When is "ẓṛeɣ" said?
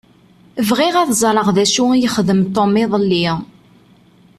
1.21-1.47